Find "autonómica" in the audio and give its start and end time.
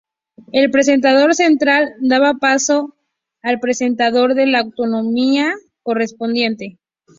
4.61-5.53